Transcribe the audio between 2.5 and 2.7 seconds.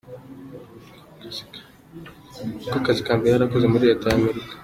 Ni